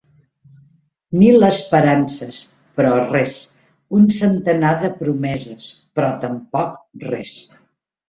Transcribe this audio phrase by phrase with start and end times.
[1.19, 2.39] Mil esperances,
[2.81, 3.37] però res;
[4.01, 7.41] un centenar de promeses, però tampoc res.